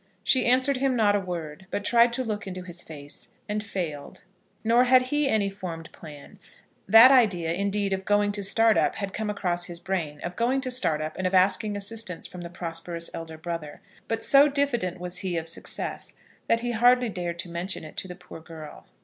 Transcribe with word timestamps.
She 0.23 0.47
answered 0.47 0.77
him 0.77 0.95
not 0.95 1.15
a 1.15 1.19
word; 1.19 1.67
but 1.69 1.85
tried 1.85 2.11
to 2.13 2.23
look 2.23 2.47
into 2.47 2.63
his 2.63 2.81
face 2.81 3.33
and 3.47 3.63
failed. 3.63 4.23
Nor 4.63 4.85
had 4.85 5.03
he 5.03 5.29
any 5.29 5.47
formed 5.47 5.91
plan. 5.91 6.39
That 6.87 7.11
idea, 7.11 7.53
indeed, 7.53 7.93
of 7.93 8.03
going 8.03 8.31
to 8.31 8.43
Startup 8.43 8.95
had 8.95 9.13
come 9.13 9.29
across 9.29 9.65
his 9.65 9.79
brain, 9.79 10.19
of 10.23 10.35
going 10.35 10.59
to 10.61 10.71
Startup, 10.71 11.15
and 11.17 11.27
of 11.27 11.35
asking 11.35 11.75
assistance 11.75 12.25
from 12.25 12.41
the 12.41 12.49
prosperous 12.49 13.11
elder 13.13 13.37
brother. 13.37 13.79
But 14.07 14.23
so 14.23 14.47
diffident 14.47 14.99
was 14.99 15.19
he 15.19 15.37
of 15.37 15.47
success 15.47 16.15
that 16.47 16.61
he 16.61 16.71
hardly 16.71 17.09
dared 17.09 17.37
to 17.37 17.49
mention 17.49 17.83
it 17.83 17.95
to 17.97 18.07
the 18.07 18.15
poor 18.15 18.39
girl. 18.39 18.87